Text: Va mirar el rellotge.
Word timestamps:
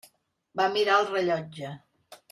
Va 0.61 0.65
mirar 0.77 0.97
el 1.01 1.05
rellotge. 1.11 1.75